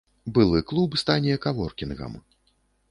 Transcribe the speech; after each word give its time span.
Былы 0.37 0.61
клуб 0.71 0.97
стане 1.03 1.37
каворкінгам. 1.45 2.21